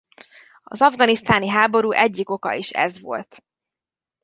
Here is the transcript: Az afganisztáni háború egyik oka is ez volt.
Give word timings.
Az 0.63 0.81
afganisztáni 0.81 1.47
háború 1.47 1.91
egyik 1.91 2.29
oka 2.29 2.53
is 2.53 2.69
ez 2.69 2.99
volt. 2.99 3.43